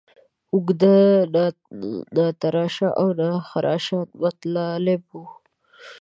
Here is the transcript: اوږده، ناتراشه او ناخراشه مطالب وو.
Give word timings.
اوږده، 0.53 0.95
ناتراشه 2.15 2.89
او 2.99 3.07
ناخراشه 3.21 3.97
مطالب 4.21 5.01
وو. 5.13 5.25